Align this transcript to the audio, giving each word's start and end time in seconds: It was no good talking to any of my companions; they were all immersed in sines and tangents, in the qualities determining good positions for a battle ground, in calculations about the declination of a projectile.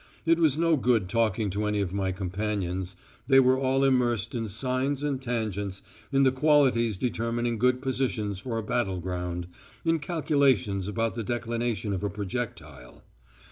It 0.25 0.39
was 0.39 0.57
no 0.57 0.77
good 0.77 1.07
talking 1.09 1.51
to 1.51 1.65
any 1.65 1.79
of 1.79 1.93
my 1.93 2.11
companions; 2.11 2.95
they 3.27 3.39
were 3.39 3.55
all 3.59 3.83
immersed 3.83 4.33
in 4.33 4.49
sines 4.49 5.03
and 5.03 5.21
tangents, 5.21 5.83
in 6.11 6.23
the 6.23 6.31
qualities 6.31 6.97
determining 6.97 7.59
good 7.59 7.83
positions 7.83 8.39
for 8.39 8.57
a 8.57 8.63
battle 8.63 8.99
ground, 8.99 9.45
in 9.85 9.99
calculations 9.99 10.87
about 10.87 11.13
the 11.13 11.23
declination 11.23 11.93
of 11.93 12.03
a 12.03 12.09
projectile. 12.09 13.03